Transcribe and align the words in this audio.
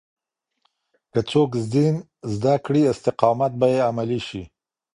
که 1.11 1.19
څوک 1.31 1.49
دين 1.73 1.95
زده 2.35 2.55
کړي، 2.65 2.81
استقامت 2.93 3.51
به 3.59 3.67
يې 3.73 3.79
عملي 3.89 4.19
شي. 4.27 4.43